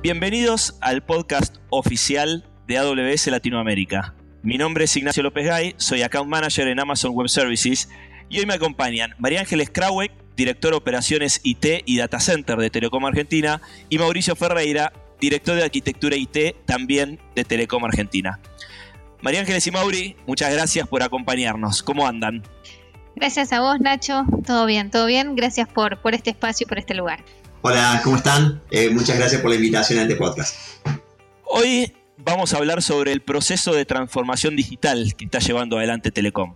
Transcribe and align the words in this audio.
Bienvenidos 0.00 0.78
al 0.80 1.02
podcast 1.02 1.56
oficial 1.70 2.44
de 2.68 2.78
AWS 2.78 3.26
Latinoamérica. 3.26 4.14
Mi 4.42 4.56
nombre 4.56 4.84
es 4.84 4.96
Ignacio 4.96 5.24
López 5.24 5.44
Gay, 5.44 5.74
soy 5.76 6.02
Account 6.02 6.30
Manager 6.30 6.68
en 6.68 6.78
Amazon 6.78 7.10
Web 7.16 7.28
Services 7.28 7.88
y 8.28 8.38
hoy 8.38 8.46
me 8.46 8.54
acompañan 8.54 9.16
María 9.18 9.40
Ángeles 9.40 9.70
Krauek, 9.70 10.12
Director 10.36 10.70
de 10.70 10.76
Operaciones 10.76 11.40
IT 11.42 11.82
y 11.84 11.96
Data 11.96 12.20
Center 12.20 12.58
de 12.58 12.70
Telecom 12.70 13.04
Argentina, 13.06 13.60
y 13.88 13.98
Mauricio 13.98 14.36
Ferreira, 14.36 14.92
Director 15.20 15.56
de 15.56 15.64
Arquitectura 15.64 16.14
IT 16.14 16.64
también 16.64 17.18
de 17.34 17.42
Telecom 17.42 17.84
Argentina. 17.84 18.38
María 19.20 19.40
Ángeles 19.40 19.66
y 19.66 19.72
Mauri, 19.72 20.16
muchas 20.28 20.52
gracias 20.52 20.86
por 20.86 21.02
acompañarnos. 21.02 21.82
¿Cómo 21.82 22.06
andan? 22.06 22.44
Gracias 23.16 23.52
a 23.52 23.60
vos, 23.60 23.80
Nacho. 23.80 24.22
Todo 24.46 24.64
bien, 24.64 24.92
todo 24.92 25.06
bien. 25.06 25.34
Gracias 25.34 25.68
por, 25.68 26.00
por 26.00 26.14
este 26.14 26.30
espacio 26.30 26.66
y 26.66 26.68
por 26.68 26.78
este 26.78 26.94
lugar. 26.94 27.24
Hola, 27.60 28.00
¿cómo 28.04 28.16
están? 28.16 28.62
Eh, 28.70 28.88
muchas 28.90 29.18
gracias 29.18 29.40
por 29.40 29.50
la 29.50 29.56
invitación 29.56 29.98
a 29.98 30.02
este 30.02 30.14
podcast. 30.14 30.54
Hoy 31.42 31.92
vamos 32.16 32.54
a 32.54 32.58
hablar 32.58 32.82
sobre 32.82 33.10
el 33.10 33.20
proceso 33.20 33.74
de 33.74 33.84
transformación 33.84 34.54
digital 34.54 35.14
que 35.16 35.24
está 35.24 35.40
llevando 35.40 35.76
adelante 35.76 36.12
Telecom, 36.12 36.54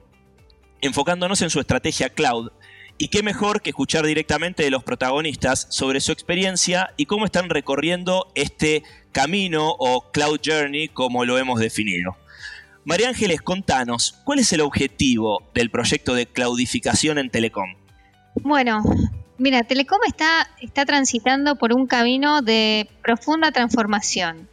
enfocándonos 0.80 1.42
en 1.42 1.50
su 1.50 1.58
estrategia 1.58 2.08
cloud. 2.08 2.52
Y 2.98 3.08
qué 3.08 3.24
mejor 3.24 3.62
que 3.62 3.70
escuchar 3.70 4.06
directamente 4.06 4.62
de 4.62 4.70
los 4.70 4.84
protagonistas 4.84 5.66
sobre 5.70 6.00
su 6.00 6.12
experiencia 6.12 6.94
y 6.96 7.06
cómo 7.06 7.24
están 7.24 7.50
recorriendo 7.50 8.30
este 8.36 8.84
camino 9.10 9.74
o 9.76 10.12
cloud 10.12 10.38
journey 10.44 10.86
como 10.86 11.24
lo 11.24 11.36
hemos 11.36 11.58
definido. 11.58 12.16
María 12.84 13.08
Ángeles, 13.08 13.42
contanos, 13.42 14.20
¿cuál 14.24 14.38
es 14.38 14.52
el 14.52 14.60
objetivo 14.60 15.42
del 15.52 15.68
proyecto 15.68 16.14
de 16.14 16.26
claudificación 16.26 17.18
en 17.18 17.28
Telecom? 17.28 17.74
Bueno, 18.36 18.84
Mira, 19.42 19.64
Telecom 19.64 19.98
está, 20.06 20.48
está 20.60 20.86
transitando 20.86 21.56
por 21.56 21.72
un 21.72 21.88
camino 21.88 22.42
de 22.42 22.88
profunda 23.02 23.50
transformación. 23.50 24.48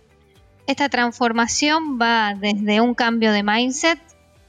Esta 0.66 0.89
transformación 0.89 2.00
va 2.02 2.33
desde 2.33 2.81
un 2.81 2.95
cambio 2.95 3.31
de 3.31 3.44
mindset 3.44 4.00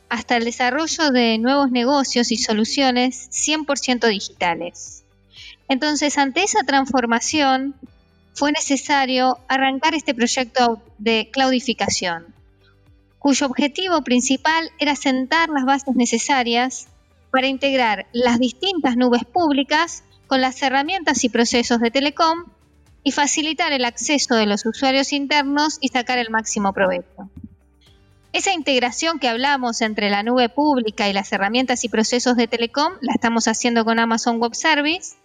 hasta 0.09 0.39
el 0.39 0.47
desarrollo 0.47 1.11
de 1.11 1.37
nuevos 1.37 1.71
negocios 1.71 2.33
y 2.33 2.39
soluciones 2.39 3.29
100% 3.31 4.09
digitales. 4.09 5.05
Entonces, 5.69 6.17
ante 6.17 6.43
esa 6.43 6.63
transformación, 6.63 7.75
fue 8.33 8.51
necesario 8.51 9.37
arrancar 9.47 9.93
este 9.95 10.15
proyecto 10.15 10.81
de 10.97 11.29
claudificación, 11.31 12.25
cuyo 13.19 13.45
objetivo 13.45 14.01
principal 14.01 14.71
era 14.79 14.97
sentar 14.97 15.51
las 15.51 15.67
bases 15.67 15.97
necesarias 15.97 16.89
para 17.31 17.47
integrar 17.47 18.07
las 18.15 18.39
distintas 18.39 18.97
nubes 18.97 19.27
públicas 19.27 20.03
con 20.31 20.41
las 20.41 20.63
herramientas 20.63 21.25
y 21.25 21.29
procesos 21.29 21.81
de 21.81 21.91
Telecom 21.91 22.45
y 23.03 23.11
facilitar 23.11 23.73
el 23.73 23.85
acceso 23.85 24.37
de 24.37 24.47
los 24.47 24.65
usuarios 24.65 25.13
internos 25.13 25.79
y 25.81 25.89
sacar 25.89 26.19
el 26.19 26.31
máximo 26.31 26.73
provecho. 26.73 27.29
Esa 28.33 28.53
integración 28.53 29.19
que 29.19 29.27
hablamos 29.27 29.81
entre 29.81 30.09
la 30.09 30.23
nube 30.23 30.49
pública 30.49 31.09
y 31.09 31.13
las 31.13 31.33
herramientas 31.33 31.83
y 31.83 31.89
procesos 31.89 32.37
de 32.37 32.47
Telecom 32.47 32.93
la 33.01 33.13
estamos 33.13 33.49
haciendo 33.49 33.85
con 33.85 33.99
Amazon 33.99 34.39
Web 34.39 34.55
Service, 34.55 35.17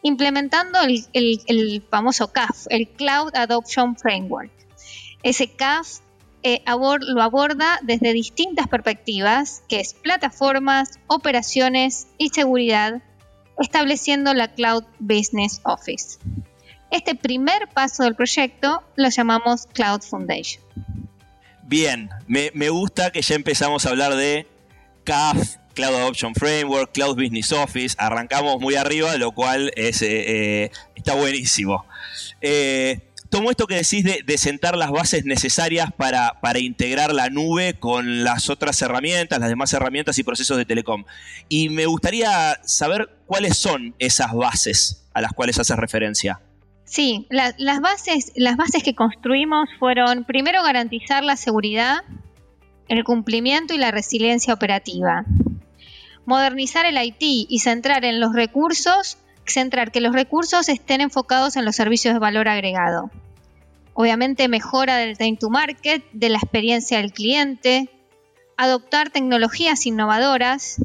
implementando 0.00 0.78
el, 1.12 1.82
famoso 1.90 2.32
CAF, 2.32 2.66
el 2.70 2.88
Cloud 2.88 3.36
Adoption 3.36 3.96
Framework. 3.98 4.50
Ese 5.22 5.48
CAF 5.48 5.98
eh, 6.42 6.62
lo 6.66 7.22
aborda 7.22 7.80
desde 7.82 8.14
distintas 8.14 8.68
perspectivas, 8.68 9.62
que 9.68 9.80
es 9.80 9.92
plataformas, 9.92 10.98
operaciones 11.06 12.06
y 12.16 12.30
seguridad, 12.30 13.02
estableciendo 13.58 14.34
la 14.34 14.48
Cloud 14.48 14.84
Business 14.98 15.60
Office. 15.64 16.18
Este 16.90 17.14
primer 17.14 17.68
paso 17.68 18.04
del 18.04 18.14
proyecto 18.14 18.82
lo 18.96 19.08
llamamos 19.08 19.66
Cloud 19.72 20.02
Foundation. 20.02 20.62
Bien, 21.64 22.10
me, 22.26 22.68
gusta 22.68 23.10
que 23.10 23.22
ya 23.22 23.34
empezamos 23.34 23.86
a 23.86 23.88
hablar 23.90 24.14
de 24.14 24.46
CAF, 25.02 25.56
Cloud 25.74 25.94
Adoption 25.94 26.34
Framework, 26.34 26.92
Cloud 26.92 27.16
Business 27.16 27.52
Office. 27.52 27.96
Arrancamos 27.98 28.60
muy 28.60 28.76
arriba, 28.76 29.16
lo 29.16 29.32
cual 29.32 29.72
es, 29.74 30.02
eh, 30.02 30.64
eh, 30.64 30.70
está 30.94 31.14
buenísimo. 31.14 31.84
Eh, 32.42 33.00
tomo 33.34 33.50
esto 33.50 33.66
que 33.66 33.74
decís 33.74 34.04
de, 34.04 34.38
sentar 34.38 34.76
las 34.76 34.92
bases 34.92 35.24
necesarias 35.24 35.92
para, 35.92 36.38
integrar 36.60 37.12
la 37.12 37.30
nube 37.30 37.74
con 37.74 38.22
las 38.22 38.48
otras 38.48 38.80
herramientas, 38.80 39.40
las 39.40 39.48
demás 39.48 39.72
herramientas 39.72 40.16
y 40.20 40.22
procesos 40.22 40.56
de 40.56 40.64
telecom. 40.64 41.04
Y 41.48 41.68
me 41.68 41.86
gustaría 41.86 42.60
saber 42.62 43.10
cuáles 43.26 43.58
son 43.58 43.96
esas 43.98 44.32
bases 44.34 45.08
a 45.14 45.20
las 45.20 45.32
cuales 45.32 45.58
haces 45.58 45.76
referencia. 45.76 46.42
Sí, 46.84 47.26
las, 47.28 47.56
bases, 47.80 48.30
las 48.36 48.56
bases 48.56 48.84
que 48.84 48.94
construimos 48.94 49.68
fueron 49.80 50.22
primero 50.22 50.62
garantizar 50.62 51.24
la 51.24 51.36
seguridad, 51.36 52.02
el 52.86 53.02
cumplimiento 53.02 53.74
y 53.74 53.78
la 53.78 53.90
resiliencia 53.90 54.54
operativa. 54.54 55.24
Modernizar 56.24 56.86
el 56.86 57.04
IT 57.04 57.48
y 57.48 57.58
centrar 57.58 58.04
en 58.04 58.20
los 58.20 58.32
recursos, 58.32 59.18
centrar 59.46 59.92
que 59.92 60.00
los 60.00 60.14
recursos 60.14 60.68
estén 60.68 61.00
enfocados 61.00 61.56
en 61.56 61.64
los 61.64 61.76
servicios 61.76 62.14
de 62.14 62.20
valor 62.20 62.48
agregado 62.48 63.10
obviamente 63.94 64.48
mejora 64.48 64.96
del 64.96 65.16
time 65.16 65.36
to 65.36 65.48
market, 65.48 66.04
de 66.12 66.28
la 66.28 66.38
experiencia 66.38 66.98
del 66.98 67.12
cliente, 67.12 67.88
adoptar 68.56 69.10
tecnologías 69.10 69.86
innovadoras 69.86 70.76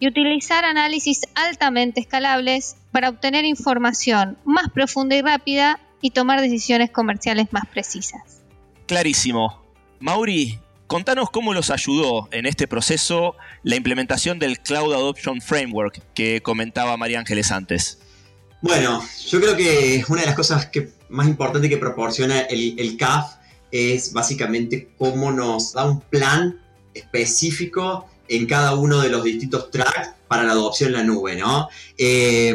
y 0.00 0.08
utilizar 0.08 0.64
análisis 0.64 1.22
altamente 1.34 2.00
escalables 2.00 2.76
para 2.92 3.08
obtener 3.08 3.44
información 3.44 4.38
más 4.44 4.70
profunda 4.70 5.16
y 5.16 5.22
rápida 5.22 5.80
y 6.00 6.10
tomar 6.10 6.40
decisiones 6.40 6.90
comerciales 6.90 7.52
más 7.52 7.66
precisas. 7.66 8.42
Clarísimo. 8.86 9.62
Mauri, 10.00 10.60
contanos 10.88 11.30
cómo 11.30 11.54
los 11.54 11.70
ayudó 11.70 12.28
en 12.32 12.46
este 12.46 12.66
proceso 12.66 13.36
la 13.62 13.76
implementación 13.76 14.40
del 14.40 14.58
Cloud 14.58 14.92
Adoption 14.94 15.40
Framework 15.40 16.02
que 16.14 16.40
comentaba 16.42 16.96
María 16.96 17.20
Ángeles 17.20 17.52
antes. 17.52 17.98
Bueno, 18.60 19.04
yo 19.28 19.40
creo 19.40 19.56
que 19.56 20.04
una 20.08 20.22
de 20.22 20.26
las 20.26 20.34
cosas 20.34 20.66
que 20.66 20.88
más 21.08 21.28
importantes 21.28 21.70
que 21.70 21.76
proporciona 21.76 22.40
el, 22.40 22.96
CAF 22.96 23.34
es 23.70 24.12
básicamente 24.12 24.88
cómo 24.98 25.30
nos 25.30 25.74
da 25.74 25.84
un 25.84 26.00
plan 26.00 26.58
específico 26.94 28.08
en 28.26 28.46
cada 28.46 28.74
uno 28.74 29.00
de 29.00 29.10
los 29.10 29.22
distintos 29.22 29.70
tracks 29.70 30.10
para 30.26 30.42
la 30.42 30.52
adopción 30.52 30.90
en 30.90 30.96
la 30.96 31.04
nube, 31.04 31.36
¿no? 31.36 31.68
Eh, 31.96 32.54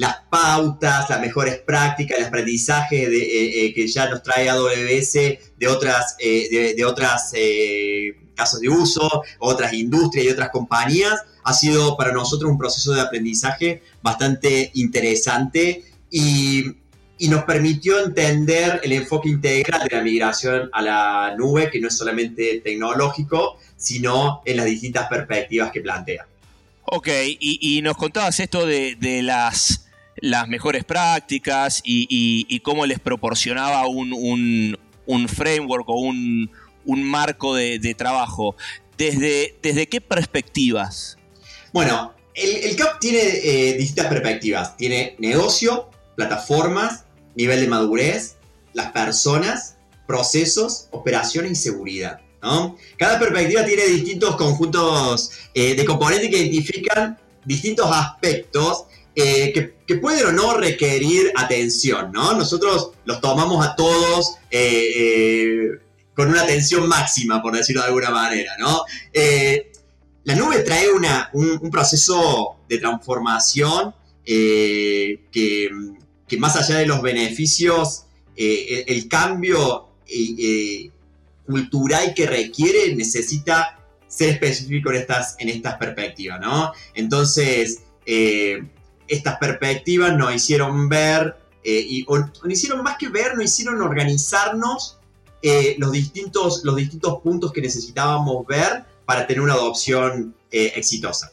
las 0.00 0.16
pautas, 0.30 1.10
las 1.10 1.20
mejores 1.20 1.58
prácticas, 1.58 2.18
el 2.18 2.24
aprendizaje 2.24 3.04
eh, 3.04 3.66
eh, 3.66 3.74
que 3.74 3.86
ya 3.86 4.08
nos 4.08 4.22
trae 4.22 4.48
AWS 4.48 5.12
de 5.12 5.68
otras, 5.68 6.16
de, 6.18 6.84
otras 6.86 7.32
casos 8.34 8.60
de 8.60 8.68
uso, 8.70 9.22
otras 9.38 9.74
industrias 9.74 10.24
y 10.24 10.30
otras 10.30 10.48
compañías, 10.48 11.20
ha 11.44 11.52
sido 11.52 11.98
para 11.98 12.12
nosotros 12.12 12.50
un 12.50 12.56
proceso 12.56 12.92
de 12.92 13.02
aprendizaje 13.02 13.82
bastante 14.02 14.70
interesante 14.74 15.84
y, 16.10 16.76
nos 17.28 17.44
permitió 17.44 18.02
entender 18.02 18.80
el 18.82 18.92
enfoque 18.92 19.28
integral 19.28 19.86
de 19.86 19.94
la 19.94 20.02
migración 20.02 20.70
a 20.72 20.80
la 20.80 21.34
nube, 21.36 21.70
que 21.70 21.78
no 21.78 21.88
es 21.88 21.94
solamente 21.94 22.62
tecnológico, 22.64 23.58
sino 23.76 24.40
en 24.46 24.56
las 24.56 24.64
distintas 24.64 25.06
perspectivas 25.06 25.70
que 25.70 25.82
plantea. 25.82 26.26
Ok, 26.92 27.08
y, 27.38 27.80
nos 27.82 27.96
contabas 27.96 28.40
esto 28.40 28.66
de, 28.66 29.20
las, 29.22 29.89
las 30.20 30.48
mejores 30.48 30.84
prácticas 30.84 31.80
y, 31.84 32.60
cómo 32.60 32.86
les 32.86 32.98
proporcionaba 32.98 33.86
un, 33.86 34.76
framework 35.28 35.88
o 35.88 35.94
un, 35.94 36.50
marco 36.86 37.54
de, 37.54 37.94
trabajo. 37.96 38.56
¿Desde, 38.96 39.56
¿Desde 39.62 39.86
qué 39.86 40.00
perspectivas 40.02 41.16
bueno, 41.72 42.14
el, 42.34 42.76
CAP 42.76 42.98
tiene 42.98 43.20
eh, 43.20 43.76
distintas 43.76 44.06
perspectivas. 44.06 44.76
Tiene 44.76 45.16
negocio, 45.18 45.88
plataformas, 46.16 47.04
nivel 47.34 47.60
de 47.60 47.68
madurez, 47.68 48.36
las 48.72 48.92
personas, 48.92 49.76
procesos, 50.06 50.88
operaciones 50.90 51.52
y 51.52 51.56
seguridad. 51.56 52.20
Cada 52.96 53.18
perspectiva 53.18 53.64
tiene 53.64 53.84
distintos 53.84 54.34
conjuntos 54.36 55.30
eh, 55.52 55.74
de 55.74 55.84
componentes 55.84 56.30
que 56.30 56.38
identifican 56.38 57.18
distintos 57.44 57.90
aspectos 57.92 58.84
eh, 59.14 59.74
que, 59.86 59.94
pueden 59.96 60.26
o 60.26 60.32
no 60.32 60.54
requerir 60.54 61.32
atención. 61.36 62.12
Nosotros 62.12 62.92
los 63.04 63.20
tomamos 63.20 63.66
a 63.66 63.74
todos 63.74 64.36
con 66.14 66.28
una 66.28 66.42
atención 66.42 66.88
máxima, 66.88 67.42
por 67.42 67.56
decirlo 67.56 67.82
de 67.82 67.88
alguna 67.88 68.10
manera. 68.10 68.52
¿no? 68.58 68.84
la 70.24 70.34
nube 70.34 70.60
trae 70.60 70.86
un, 71.32 71.70
proceso 71.70 72.56
de 72.68 72.78
transformación 72.78 73.94
eh, 74.24 75.20
que, 75.32 75.70
más 76.38 76.56
allá 76.56 76.78
de 76.78 76.86
los 76.86 77.02
beneficios, 77.02 78.04
eh, 78.36 78.84
el, 78.86 79.08
cambio 79.08 79.88
eh, 80.06 80.90
cultural 81.46 82.14
que 82.14 82.26
requiere 82.26 82.94
necesita 82.94 83.78
ser 84.06 84.30
específico 84.30 84.90
en 84.90 84.96
estas, 84.96 85.36
en 85.38 85.48
estas 85.48 85.76
perspectivas, 85.76 86.40
¿no? 86.40 86.72
Entonces, 86.94 87.80
estas 89.10 89.36
perspectivas 89.38 90.16
nos 90.16 90.34
hicieron 90.34 90.88
ver 90.88 91.36
eh, 91.62 91.84
y 91.86 92.04
o, 92.08 92.18
no 92.18 92.30
hicieron 92.48 92.82
más 92.82 92.96
que 92.96 93.08
ver, 93.08 93.34
nos 93.36 93.44
hicieron 93.44 93.82
organizarnos 93.82 94.98
eh, 95.42 95.76
los, 95.78 95.92
distintos, 95.92 96.62
los 96.64 96.76
distintos 96.76 97.20
puntos 97.20 97.52
que 97.52 97.60
necesitábamos 97.60 98.46
ver 98.46 98.84
para 99.04 99.26
tener 99.26 99.42
una 99.42 99.54
adopción 99.54 100.34
eh, 100.50 100.72
exitosa. 100.76 101.32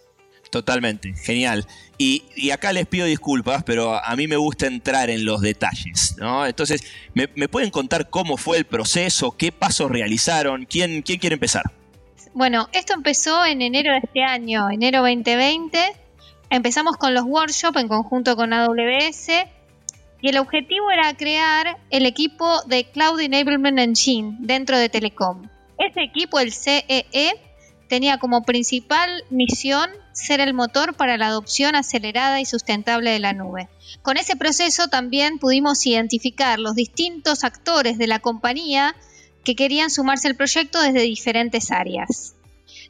Totalmente, 0.50 1.14
genial. 1.14 1.68
Y, 1.98 2.52
acá 2.52 2.72
les 2.72 2.88
pido 2.88 3.06
disculpas, 3.06 3.64
pero 3.64 4.04
a 4.04 4.16
mí 4.16 4.28
me 4.28 4.38
gusta 4.38 4.68
entrar 4.68 5.10
en 5.10 5.26
los 5.26 5.42
detalles, 5.42 6.16
¿no? 6.18 6.46
Entonces, 6.46 6.84
¿me, 7.14 7.28
pueden 7.28 7.70
contar 7.70 8.10
cómo 8.10 8.38
fue 8.38 8.58
el 8.58 8.66
proceso? 8.66 9.32
¿Qué 9.32 9.52
pasos 9.52 9.92
realizaron? 9.92 10.66
¿Quién, 10.66 11.02
quién 11.02 11.20
quiere 11.20 11.34
empezar? 11.34 11.64
Bueno, 12.34 12.70
esto 12.72 12.94
empezó 12.94 13.46
en 13.46 13.62
enero 13.62 13.92
de 13.92 14.00
este 14.04 14.24
año, 14.24 14.70
enero 14.70 15.00
2020. 15.00 16.07
Empezamos 16.50 16.96
con 16.98 17.14
los 17.14 17.26
workshops 17.26 17.80
en 17.80 17.88
conjunto 17.88 18.36
con 18.36 18.54
AWS 18.54 19.28
y 20.22 20.30
el 20.30 20.38
objetivo 20.38 20.90
era 20.92 21.16
crear 21.16 21.78
el 21.90 22.06
equipo 22.06 22.62
de 22.64 22.86
Cloud 22.86 23.20
Enablement 23.20 23.78
Engine 23.80 24.38
dentro 24.40 24.78
de 24.78 24.90
Telecom. 24.90 25.50
Ese 25.78 26.02
equipo, 26.02 26.40
el 26.40 26.54
CEE, 26.54 27.06
e, 27.12 27.34
tenía 27.90 28.18
como 28.18 28.44
principal 28.44 29.26
misión 29.30 29.90
ser 30.14 30.40
el 30.40 30.54
motor 30.54 30.96
para 30.96 31.18
la 31.18 31.28
adopción 31.28 31.76
acelerada 31.76 32.40
y 32.40 32.46
sustentable 32.46 33.12
de 33.12 33.20
la 33.20 33.34
nube. 33.34 33.68
Con 34.02 34.18
ese 34.18 34.36
proceso 34.36 34.88
también 34.88 35.40
pudimos 35.40 35.86
identificar 35.86 36.60
los 36.60 36.76
distintos 36.76 37.44
actores 37.44 37.98
de 37.98 38.08
la 38.08 38.20
compañía 38.20 38.96
que 39.44 39.56
querían 39.56 39.90
sumarse 39.90 40.28
al 40.28 40.36
proyecto 40.36 40.82
desde 40.82 41.02
diferentes 41.02 41.72
áreas. 41.72 42.37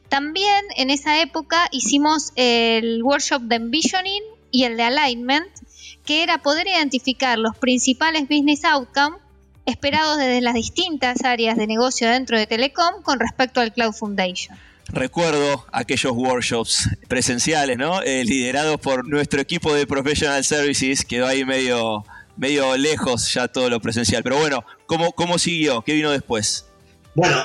También 0.08 0.64
en 0.76 0.90
esa 0.90 1.20
época 1.20 1.68
hicimos 1.70 2.32
el 2.36 3.02
workshop 3.02 3.42
de 3.42 3.56
envisioning 3.56 4.22
y 4.50 4.64
el 4.64 4.76
de 4.76 4.84
alignment, 4.84 5.48
que 6.04 6.22
era 6.22 6.38
poder 6.38 6.66
identificar 6.66 7.38
los 7.38 7.56
principales 7.56 8.22
business 8.22 8.64
outcomes 8.64 9.20
esperados 9.66 10.16
desde 10.16 10.40
las 10.40 10.54
distintas 10.54 11.22
áreas 11.24 11.56
de 11.58 11.66
negocio 11.66 12.08
dentro 12.08 12.38
de 12.38 12.46
Telecom 12.46 13.02
con 13.02 13.20
respecto 13.20 13.60
al 13.60 13.72
Cloud 13.72 13.92
Foundation. 13.92 14.56
Recuerdo 14.90 15.66
aquellos 15.70 16.12
workshops 16.12 16.88
presenciales, 17.08 17.76
¿no? 17.76 18.00
Eh, 18.00 18.24
liderados 18.24 18.80
por 18.80 19.06
nuestro 19.06 19.42
equipo 19.42 19.74
de 19.74 19.86
Professional 19.86 20.42
Services, 20.42 21.04
quedó 21.04 21.26
ahí 21.26 21.44
medio, 21.44 22.06
medio 22.38 22.74
lejos 22.78 23.34
ya 23.34 23.48
todo 23.48 23.68
lo 23.68 23.80
presencial. 23.80 24.22
Pero 24.22 24.38
bueno, 24.38 24.64
¿cómo, 24.86 25.12
cómo 25.12 25.38
siguió? 25.38 25.82
¿Qué 25.82 25.92
vino 25.92 26.10
después? 26.10 26.64
Bueno, 27.14 27.44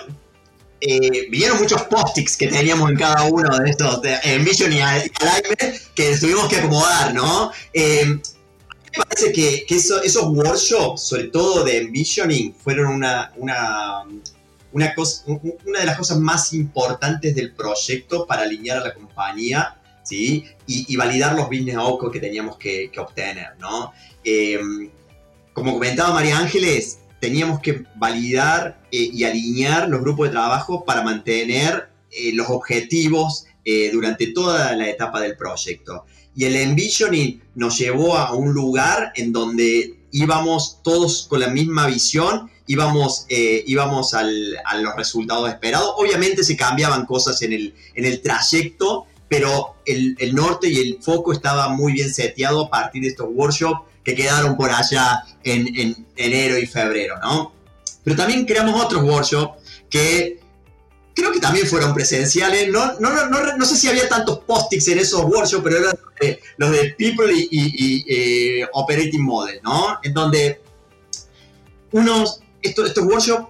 eh, 0.85 1.27
vinieron 1.29 1.59
muchos 1.59 1.81
post-its 1.83 2.35
que 2.35 2.47
teníamos 2.47 2.89
en 2.91 2.97
cada 2.97 3.23
uno 3.23 3.57
de 3.57 3.69
estos, 3.69 4.01
de 4.01 4.17
Envision 4.23 4.73
y 4.73 4.81
Alignment, 4.81 5.81
que 5.95 6.17
tuvimos 6.17 6.49
que 6.49 6.57
acomodar, 6.57 7.13
¿no? 7.13 7.51
Eh, 7.71 8.05
me 8.05 9.03
parece 9.05 9.31
que, 9.31 9.65
esos 9.69 10.23
workshops, 10.27 11.03
sobre 11.03 11.25
todo 11.25 11.63
de 11.63 11.77
envisioning, 11.77 12.53
fueron 12.53 12.95
una, 12.95 13.31
una, 13.37 14.03
una, 14.73 14.93
cosa, 14.93 15.23
una 15.25 15.79
de 15.79 15.85
las 15.85 15.97
cosas 15.97 16.19
más 16.19 16.53
importantes 16.53 17.33
del 17.33 17.53
proyecto 17.53 18.27
para 18.27 18.41
alinear 18.43 18.79
a 18.79 18.81
la 18.81 18.93
compañía 18.93 19.77
¿sí? 20.03 20.45
y, 20.67 20.95
validar 20.97 21.33
los 21.35 21.47
business 21.47 21.77
outcomes 21.77 22.11
que 22.13 22.19
teníamos 22.19 22.57
que, 22.57 22.91
obtener. 22.97 23.57
¿no? 23.57 23.93
Em, 24.23 24.89
como 25.53 25.73
comentaba 25.73 26.13
María 26.13 26.37
Ángeles, 26.37 26.99
teníamos 27.23 27.61
que 27.61 27.85
validar 27.95 28.81
eh, 28.91 29.09
y 29.13 29.23
alinear 29.23 29.87
los 29.87 30.01
grupos 30.01 30.27
de 30.27 30.33
trabajo 30.33 30.83
para 30.83 31.03
mantener 31.03 31.87
eh, 32.11 32.33
los 32.33 32.49
objetivos 32.49 33.45
eh, 33.63 33.91
durante 33.93 34.33
toda 34.33 34.75
la 34.75 34.89
etapa 34.89 35.21
del 35.21 35.37
proyecto. 35.37 36.03
Y 36.35 36.43
el 36.43 36.57
envisioning 36.57 37.41
nos 37.55 37.77
llevó 37.77 38.17
a 38.17 38.33
un 38.33 38.53
lugar 38.53 39.13
en 39.15 39.31
donde 39.31 40.01
íbamos 40.11 40.79
todos 40.83 41.25
con 41.29 41.39
la 41.39 41.47
misma 41.47 41.87
visión 41.87 42.51
íbamos, 42.67 43.25
íbamos 43.29 44.13
a 44.13 44.23
los 44.23 44.95
resultados 44.95 45.49
esperados. 45.49 45.93
Obviamente 45.97 46.43
se 46.43 46.55
cambiaban 46.55 47.05
cosas 47.05 47.41
en 47.41 47.51
el, 47.53 47.73
en 47.93 48.05
el 48.05 48.21
trayecto, 48.21 49.05
pero 49.27 49.75
el, 49.85 50.15
norte 50.33 50.69
y 50.69 50.77
el 50.77 50.99
foco 51.01 51.33
estaba 51.33 51.69
muy 51.69 51.93
bien 51.93 52.13
seteado 52.13 52.65
a 52.65 52.69
partir 52.69 53.01
de 53.03 53.09
estos 53.09 53.27
workshops 53.31 53.92
que 54.03 54.15
quedaron 54.15 54.55
por 54.57 54.71
allá 54.71 55.23
en, 55.43 56.05
enero 56.15 56.57
y 56.57 56.65
febrero, 56.65 57.17
¿no? 57.21 57.53
Pero 58.03 58.15
también 58.15 58.45
creamos 58.45 58.83
otros 58.83 59.03
workshops 59.03 59.61
que 59.89 60.39
creo 61.15 61.31
que 61.31 61.39
también 61.39 61.67
fueron 61.67 61.93
presenciales. 61.93 62.69
No, 62.69 62.99
no, 62.99 63.29
no, 63.29 63.57
no 63.57 63.65
sé 63.65 63.77
si 63.77 63.87
había 63.87 64.09
tantos 64.09 64.39
postings 64.39 64.87
en 64.89 64.99
esos 64.99 65.23
workshops, 65.23 65.63
pero 65.63 65.77
eran 65.77 65.95
los 66.57 66.71
de 66.71 66.95
People 66.97 67.31
y, 67.33 68.05
eh, 68.07 68.67
Operating 68.73 69.23
Model, 69.23 69.59
¿no? 69.63 69.99
En 70.03 70.13
donde 70.13 70.61
unos 71.91 72.41
estos 72.61 72.97
workshops 73.05 73.49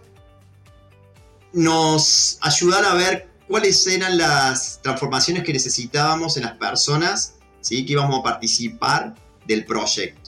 nos 1.54 2.38
ayudan 2.42 2.84
a 2.86 2.96
ver 2.96 3.30
cuáles 3.48 3.86
eran 3.88 4.18
las 4.18 4.82
transformaciones 4.82 5.44
que 5.44 5.54
necesitábamos 5.54 6.38
en 6.38 6.44
las 6.44 6.58
personas 6.58 7.36
¿sí? 7.62 7.86
que 7.86 7.94
íbamos 7.94 8.20
a 8.20 8.24
participar 8.24 9.16
del 9.46 9.66
proyecto. 9.66 10.23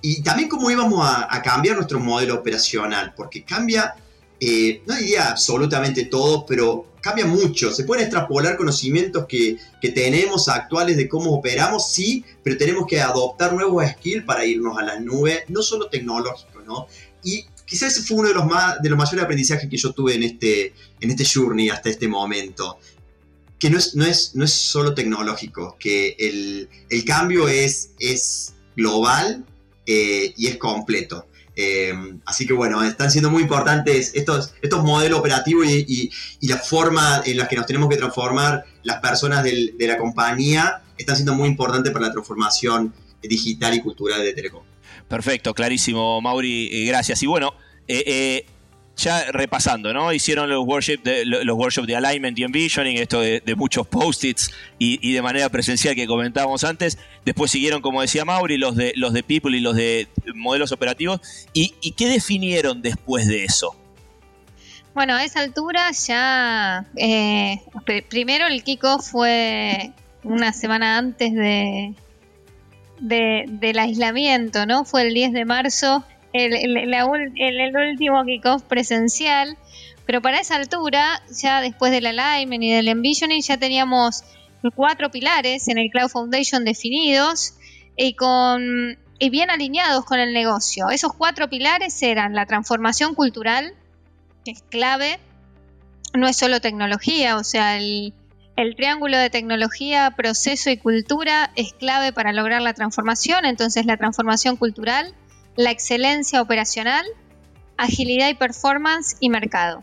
Y 0.00 0.22
también 0.22 0.48
cómo 0.48 0.70
íbamos 0.70 1.06
a, 1.06 1.42
cambiar 1.42 1.76
nuestro 1.76 2.00
modelo 2.00 2.34
operacional, 2.34 3.14
porque 3.16 3.44
cambia, 3.44 3.94
eh, 4.40 4.82
no 4.86 4.94
diría 4.94 5.30
absolutamente 5.30 6.04
todo, 6.04 6.46
pero 6.46 6.94
cambia 7.00 7.26
mucho. 7.26 7.72
Se 7.72 7.84
pueden 7.84 8.04
extrapolar 8.04 8.56
conocimientos 8.56 9.26
que, 9.26 9.58
que, 9.80 9.90
tenemos 9.90 10.48
actuales 10.48 10.96
de 10.96 11.08
cómo 11.08 11.32
operamos, 11.32 11.90
sí, 11.92 12.24
pero 12.42 12.56
tenemos 12.56 12.86
que 12.86 13.00
adoptar 13.00 13.52
nuevos 13.52 13.84
skills 13.92 14.24
para 14.24 14.44
irnos 14.44 14.78
a 14.78 14.82
la 14.82 15.00
nube, 15.00 15.44
no 15.48 15.62
solo 15.62 15.88
tecnológicos, 15.88 16.64
¿no? 16.64 16.86
Y 17.22 17.44
quizás 17.66 17.96
ese 17.96 18.06
fue 18.06 18.18
uno 18.18 18.28
de 18.28 18.34
los, 18.34 18.46
más, 18.46 18.80
de 18.80 18.88
los 18.88 18.98
mayores 18.98 19.24
aprendizajes 19.24 19.68
que 19.68 19.76
yo 19.76 19.92
tuve 19.92 20.14
en 20.14 20.22
este, 20.22 20.72
en 21.00 21.10
este 21.10 21.24
journey 21.24 21.68
hasta 21.70 21.90
este 21.90 22.08
momento. 22.08 22.78
Que 23.58 23.70
no 23.70 23.78
es, 23.78 23.94
no 23.94 24.04
es, 24.04 24.34
no 24.34 24.44
es 24.44 24.52
solo 24.52 24.94
tecnológico, 24.94 25.76
que 25.78 26.16
el, 26.18 26.68
el 26.90 27.04
cambio 27.04 27.48
es, 27.48 27.90
es 27.98 28.53
global 28.76 29.44
eh, 29.86 30.32
y 30.36 30.46
es 30.46 30.56
completo. 30.56 31.26
Eh, 31.56 31.94
así 32.26 32.46
que 32.46 32.52
bueno, 32.52 32.82
están 32.82 33.10
siendo 33.12 33.30
muy 33.30 33.42
importantes 33.42 34.12
estos, 34.14 34.54
estos 34.60 34.82
modelos 34.82 35.20
operativos 35.20 35.66
y, 35.68 36.10
y, 36.40 36.48
la 36.48 36.56
forma 36.58 37.22
en 37.24 37.36
la 37.36 37.46
que 37.46 37.54
nos 37.54 37.66
tenemos 37.66 37.88
que 37.88 37.96
transformar 37.96 38.64
las 38.82 38.98
personas 39.00 39.44
de 39.44 39.72
la 39.78 39.96
compañía 39.96 40.82
están 40.98 41.14
siendo 41.14 41.34
muy 41.34 41.48
importantes 41.48 41.92
para 41.92 42.06
la 42.06 42.12
transformación 42.12 42.92
digital 43.22 43.74
y 43.74 43.80
cultural 43.80 44.22
de 44.22 44.32
Telecom. 44.32 44.62
Perfecto, 45.08 45.54
clarísimo, 45.54 46.20
Mauri, 46.20 46.68
eh, 46.72 46.86
gracias. 46.86 47.22
Y 47.22 47.26
bueno, 47.26 47.54
eh, 47.86 48.46
ya 48.96 49.30
repasando, 49.32 49.92
¿no? 49.92 50.12
Hicieron 50.12 50.48
los 50.48 50.64
workshops 50.64 51.02
de, 51.02 51.24
los 51.24 51.56
workshops 51.56 51.86
de 51.86 51.96
alignment 51.96 52.38
y 52.38 52.44
envisioning, 52.44 52.96
esto 52.98 53.20
de, 53.20 53.42
muchos 53.56 53.86
post-its 53.86 54.50
y, 54.78 55.12
de 55.12 55.22
manera 55.22 55.48
presencial 55.48 55.94
que 55.94 56.06
comentábamos 56.06 56.64
antes. 56.64 56.98
Después 57.24 57.50
siguieron, 57.50 57.82
como 57.82 58.00
decía 58.00 58.24
Mauri, 58.24 58.56
los 58.56 58.76
de, 58.76 58.92
los 58.96 59.12
de 59.12 59.22
people 59.22 59.56
y 59.56 59.60
los 59.60 59.76
de 59.76 60.08
modelos 60.34 60.72
operativos. 60.72 61.20
¿Y, 61.52 61.92
qué 61.92 62.08
definieron 62.08 62.82
después 62.82 63.26
de 63.26 63.44
eso? 63.44 63.76
Bueno, 64.94 65.14
a 65.14 65.24
esa 65.24 65.40
altura 65.40 65.90
ya. 65.90 66.86
primero 68.08 68.46
el 68.46 68.62
Kiko 68.62 69.00
fue 69.00 69.92
una 70.22 70.52
semana 70.52 70.98
antes 70.98 71.34
de, 71.34 71.94
del 73.00 73.78
aislamiento, 73.78 74.66
¿no? 74.66 74.84
Fue 74.84 75.02
el 75.02 75.14
10 75.14 75.32
de 75.32 75.44
marzo, 75.44 76.04
el, 76.34 76.76
el, 77.36 77.76
último 77.76 78.24
kickoff 78.24 78.62
presencial, 78.64 79.56
pero 80.04 80.20
para 80.20 80.40
esa 80.40 80.56
altura, 80.56 81.22
ya 81.30 81.60
después 81.60 81.92
del 81.92 82.06
alignment 82.06 82.62
y 82.62 82.72
del 82.72 82.88
envisioning, 82.88 83.40
ya 83.40 83.56
teníamos 83.56 84.24
cuatro 84.74 85.10
pilares 85.10 85.68
en 85.68 85.78
el 85.78 85.90
Cloud 85.90 86.08
Foundation 86.08 86.64
definidos 86.64 87.54
y 87.96 88.14
con 88.14 88.98
y 89.18 89.30
bien 89.30 89.50
alineados 89.50 90.04
con 90.04 90.18
el 90.18 90.32
negocio. 90.32 90.90
Esos 90.90 91.12
cuatro 91.12 91.48
pilares 91.48 92.02
eran 92.02 92.34
la 92.34 92.46
transformación 92.46 93.14
cultural, 93.14 93.72
que 94.44 94.50
es 94.50 94.62
clave, 94.62 95.20
no 96.12 96.26
es 96.26 96.36
solo 96.36 96.60
tecnología, 96.60 97.36
o 97.36 97.44
sea, 97.44 97.76
el, 97.76 98.12
el 98.56 98.74
triángulo 98.74 99.16
de 99.16 99.30
tecnología, 99.30 100.12
proceso 100.16 100.70
y 100.70 100.76
cultura 100.76 101.52
es 101.54 101.72
clave 101.72 102.12
para 102.12 102.32
lograr 102.32 102.60
la 102.60 102.74
transformación, 102.74 103.44
entonces 103.44 103.86
la 103.86 103.96
transformación 103.96 104.56
cultural, 104.56 105.14
la 105.56 105.70
excelencia 105.70 106.40
operacional, 106.40 107.04
agilidad 107.76 108.28
y 108.28 108.34
performance 108.34 109.16
y 109.20 109.30
mercado. 109.30 109.82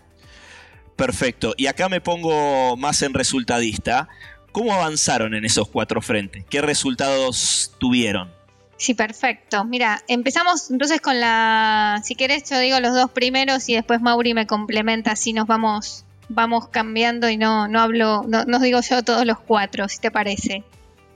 Perfecto, 0.96 1.54
y 1.58 1.68
acá 1.68 1.90
me 1.90 2.02
pongo 2.02 2.78
más 2.78 3.02
en 3.02 3.14
resultadista. 3.14 4.08
¿Cómo 4.52 4.74
avanzaron 4.74 5.34
en 5.34 5.46
esos 5.46 5.70
cuatro 5.70 6.02
frentes? 6.02 6.44
¿Qué 6.50 6.62
resultados 6.62 7.74
tuvieron? 7.80 8.30
Sí, 8.78 8.94
perfecto. 8.94 9.64
Mira, 9.64 10.04
empezamos 10.08 10.70
entonces 10.72 11.00
con 11.00 11.20
la, 11.20 12.02
si 12.04 12.16
querés 12.16 12.50
yo 12.50 12.60
digo 12.60 12.80
los 12.80 12.94
dos 12.94 13.12
primeros 13.12 13.70
y 13.70 13.76
después 13.76 14.02
Mauri 14.02 14.34
me 14.34 14.48
complementa, 14.48 15.12
así 15.12 15.34
nos 15.34 15.48
vamos 15.48 16.04
vamos 16.34 16.70
cambiando 16.70 17.30
y 17.30 17.38
no, 17.38 17.68
no 17.68 17.80
hablo, 17.80 18.24
no, 18.28 18.60
digo 18.60 18.80
yo 18.82 19.04
todos 19.04 19.26
los 19.26 19.40
cuatro, 19.40 19.88
si 19.90 20.00
te 20.00 20.12
parece. 20.12 20.64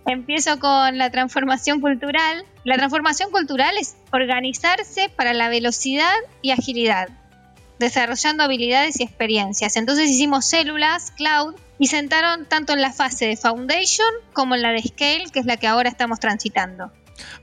Empiezo 0.08 0.60
con 0.60 0.98
la 0.98 1.10
transformación 1.10 1.82
cultural. 1.82 2.46
La 2.64 2.78
transformación 2.78 3.32
cultural 3.32 3.76
es 3.78 3.96
organizarse 4.12 5.10
para 5.10 5.34
la 5.34 5.50
velocidad 5.50 6.14
y 6.42 6.52
agilidad, 6.52 7.10
desarrollando 7.80 8.44
habilidades 8.44 9.00
y 9.00 9.04
experiencias. 9.04 9.76
Entonces 9.78 10.10
hicimos 10.10 10.46
células, 10.46 11.12
cloud, 11.12 11.56
y 11.80 11.88
sentaron 11.88 12.46
tanto 12.46 12.74
en 12.74 12.82
la 12.82 12.94
fase 12.94 13.26
de 13.28 13.36
Foundation 13.36 14.08
como 14.34 14.56
en 14.56 14.62
la 14.62 14.72
de 14.72 14.82
Scale, 14.82 15.26
que 15.34 15.40
es 15.40 15.46
la 15.46 15.58
que 15.58 15.68
ahora 15.68 15.90
estamos 15.90 16.20
transitando. 16.20 16.92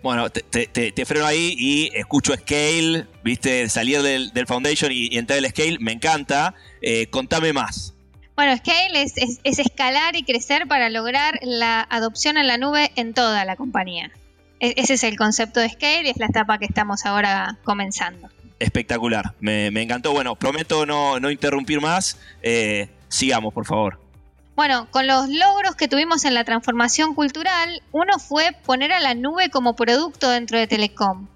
Bueno, 0.02 0.30
te, 0.30 1.06
freno 1.06 1.26
ahí 1.26 1.54
y 1.58 1.90
escucho 1.94 2.34
Scale, 2.34 3.06
viste, 3.22 3.68
salir 3.68 4.02
del, 4.02 4.46
Foundation 4.46 4.90
y, 4.92 5.16
entrar 5.16 5.38
al 5.38 5.46
Scale, 5.46 5.78
me 5.80 5.92
encanta. 5.92 6.54
Eh, 6.80 7.06
contame 7.08 7.52
más. 7.52 7.91
Bueno, 8.34 8.56
Scale 8.56 9.02
es, 9.02 9.40
escalar 9.44 10.16
y 10.16 10.22
crecer 10.22 10.66
para 10.66 10.88
lograr 10.88 11.38
la 11.42 11.86
adopción 11.90 12.38
en 12.38 12.46
la 12.46 12.56
nube 12.56 12.90
en 12.96 13.12
toda 13.14 13.44
la 13.44 13.56
compañía. 13.56 14.10
E, 14.58 14.74
ese 14.76 14.94
es 14.94 15.04
el 15.04 15.16
concepto 15.16 15.60
de 15.60 15.68
Scale 15.68 16.04
y 16.04 16.10
es 16.10 16.16
la 16.16 16.26
etapa 16.26 16.58
que 16.58 16.64
estamos 16.64 17.04
ahora 17.04 17.58
comenzando. 17.64 18.28
Espectacular, 18.58 19.34
me, 19.40 19.66
encantó. 19.66 20.12
Bueno, 20.12 20.36
prometo 20.36 20.86
no, 20.86 21.30
interrumpir 21.30 21.80
más. 21.80 22.18
Eh, 22.42 22.88
sigamos, 23.08 23.52
por 23.52 23.66
favor. 23.66 23.98
Bueno, 24.54 24.86
con 24.90 25.06
los 25.06 25.28
logros 25.28 25.76
que 25.76 25.88
tuvimos 25.88 26.24
en 26.24 26.34
la 26.34 26.44
transformación 26.44 27.14
cultural, 27.14 27.82
uno 27.90 28.18
fue 28.18 28.52
poner 28.64 28.92
a 28.92 29.00
la 29.00 29.14
nube 29.14 29.50
como 29.50 29.74
producto 29.74 30.30
dentro 30.30 30.58
de 30.58 30.66
Telecom. 30.66 31.26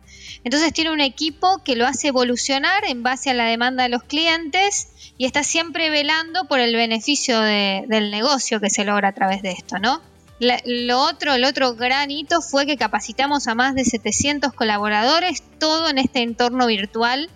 Entonces 0.47 0.73
tiene 0.73 0.93
un 0.93 1.01
equipo 1.01 1.61
que 1.65 1.75
lo 1.75 1.89
hace 1.89 2.07
evolucionar 2.07 2.85
en 2.85 3.03
base 3.03 3.31
a 3.31 3.35
la 3.35 3.47
demanda 3.47 3.83
de 3.83 3.89
los 3.89 4.05
clientes 4.05 4.87
y 5.19 5.27
está 5.27 5.43
siempre 5.43 5.91
velando 5.91 6.45
por 6.45 6.61
el 6.61 6.73
beneficio 6.77 7.41
del 7.41 8.13
negocio 8.13 8.61
que 8.61 8.71
se 8.71 8.85
logra 8.85 9.09
a 9.09 9.13
través 9.13 9.43
de 9.43 9.51
esto, 9.51 9.81
¿no? 9.81 10.01
lo 10.39 11.01
otro, 11.01 11.35
el 11.35 11.45
otro 11.45 11.75
gran 11.75 12.13
hito 12.13 12.43
fue 12.43 12.65
que 12.65 12.77
capacitamos 12.77 13.49
a 13.49 13.57
más 13.57 13.75
de 13.75 13.85
700 13.85 14.53
colaboradores, 14.53 15.43
todo 15.59 15.89
en 15.89 15.99
este 15.99 16.23
entorno 16.23 16.69
virtual, 16.69 17.29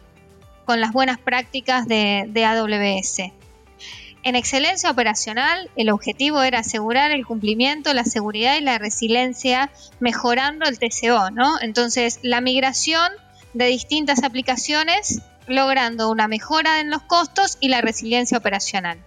con 0.64 0.80
las 0.80 0.92
buenas 0.92 1.18
prácticas 1.18 1.88
de, 1.88 2.26
de 2.28 2.44
AWS. 2.44 3.39
En 4.22 4.36
excelencia 4.36 4.90
operacional, 4.90 5.70
el 5.76 5.90
objetivo 5.90 6.42
era 6.42 6.58
asegurar 6.58 7.10
el 7.10 7.24
cumplimiento, 7.24 7.94
la 7.94 8.04
seguridad 8.04 8.56
y 8.58 8.60
la 8.60 8.78
resiliencia, 8.78 9.70
mejorando 9.98 10.66
el 10.66 10.78
TCO, 10.78 11.30
¿no? 11.30 11.58
Entonces, 11.60 12.18
la 12.22 12.40
migración 12.42 13.10
de 13.54 13.66
distintas 13.66 14.22
aplicaciones, 14.22 15.22
logrando 15.46 16.10
una 16.10 16.28
mejora 16.28 16.80
en 16.80 16.90
los 16.90 17.02
costos 17.02 17.56
y 17.60 17.68
la 17.68 17.80
resiliencia 17.80 18.36
operacional. 18.36 18.98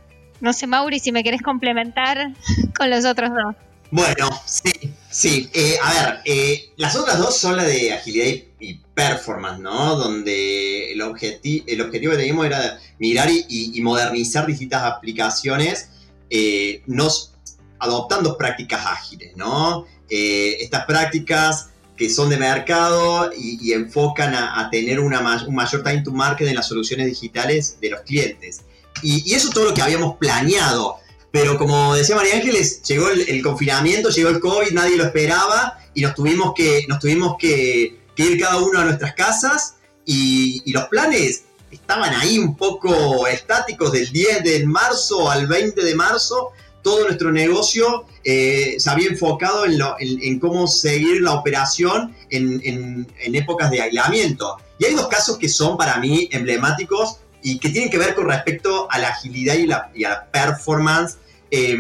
No 0.42 0.52
sé, 0.52 0.66
Mauri, 0.68 1.00
si 1.00 1.12
me 1.12 1.24
querés 1.24 1.42
complementar 1.42 2.32
con 2.78 2.90
los 2.90 3.06
otros 3.06 3.30
dos. 3.30 3.56
Bueno, 3.92 4.30
sí, 4.46 4.93
sí. 5.14 5.50
Eh, 5.54 5.78
a 5.82 5.94
ver, 5.94 6.22
eh, 6.26 6.72
las 6.78 6.96
otras 6.96 7.18
dos 7.20 7.38
son 7.38 7.56
la 7.56 7.64
de 7.64 7.94
agilidad 7.94 8.44
y, 8.60 8.80
performance, 8.94 9.60
¿no? 9.60 9.96
Donde 9.96 10.92
el, 10.92 11.02
el 11.02 11.82
objetivo 11.82 12.12
que 12.12 12.18
teníamos 12.18 12.46
era 12.46 12.80
mirar 13.00 13.30
y, 13.32 13.82
modernizar 13.82 14.46
distintas 14.46 14.84
aplicaciones, 14.84 15.90
eh, 16.30 16.84
nos, 16.86 17.34
adoptando 17.80 18.38
prácticas 18.38 18.86
ágiles, 18.86 19.36
¿no? 19.36 19.86
estas 20.10 20.86
prácticas 20.86 21.70
que 21.98 22.08
son 22.08 22.30
de 22.30 22.38
mercado 22.38 23.32
y, 23.36 23.74
enfocan 23.74 24.36
a, 24.36 24.70
tener 24.70 25.00
un 25.00 25.14
mayor 25.50 25.84
time 25.84 26.02
to 26.04 26.12
market 26.12 26.48
en 26.48 26.56
las 26.56 26.68
soluciones 26.68 27.08
digitales 27.08 27.80
de 27.82 27.90
los 27.90 28.02
clientes. 28.02 28.62
Y, 29.02 29.28
y 29.28 29.34
eso 29.34 29.48
es 29.48 29.54
todo 29.56 29.66
lo 29.66 29.74
que 29.74 29.82
habíamos 29.82 30.18
planeado 30.18 30.98
pero 31.34 31.58
como 31.58 31.96
decía 31.96 32.16
María 32.16 32.36
Ángeles, 32.36 32.84
llegó 32.84 33.10
el, 33.10 33.42
confinamiento, 33.42 34.10
llegó 34.10 34.30
el 34.30 34.40
COVID, 34.40 34.70
nadie 34.72 34.98
lo 34.98 35.06
esperaba 35.06 35.80
y 35.96 36.02
nos 36.02 36.14
tuvimos 36.14 36.54
que, 36.56 36.86
nos 36.88 37.00
tuvimos 37.00 37.38
que, 37.40 37.98
ir 38.18 38.40
cada 38.40 38.58
uno 38.58 38.78
a 38.78 38.86
nuestras 38.86 39.16
casas 39.16 39.74
y, 40.06 40.72
los 40.72 40.84
planes 40.90 41.46
estaban 41.72 42.14
ahí 42.14 42.38
un 42.38 42.56
poco 42.56 43.26
estáticos 43.26 43.92
del 43.94 44.12
10 44.12 44.44
de 44.44 44.68
marzo 44.68 45.32
al 45.32 45.48
20 45.48 45.84
de 45.84 45.96
marzo. 45.96 46.52
Todo 46.84 47.06
nuestro 47.06 47.32
negocio 47.32 48.06
eh, 48.24 48.76
se 48.78 48.90
había 48.92 49.08
enfocado 49.08 49.66
en, 49.66 50.40
cómo 50.40 50.68
seguir 50.68 51.24
la 51.24 51.34
operación 51.34 52.16
en, 52.30 53.08
épocas 53.24 53.72
de 53.72 53.82
aislamiento. 53.82 54.58
Y 54.78 54.86
hay 54.86 54.94
dos 54.94 55.08
casos 55.08 55.40
que 55.40 55.50
son 55.50 55.78
para 55.78 55.98
mí 55.98 56.30
emblemáticos 56.32 57.18
y 57.42 57.58
que 57.58 57.70
tienen 57.70 57.90
que 57.90 57.98
ver 57.98 58.14
con 58.14 58.28
respecto 58.28 58.88
a 58.92 59.00
la 59.00 59.08
agilidad 59.08 59.56
y, 59.56 60.00
y 60.00 60.04
a 60.04 60.10
la 60.10 60.26
performance 60.32 61.18
eh, 61.56 61.78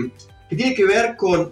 que 0.51 0.55
tiene 0.55 0.75
que 0.75 0.85
ver 0.85 1.15
con, 1.15 1.51